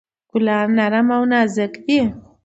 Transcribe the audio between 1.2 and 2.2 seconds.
نازک دي.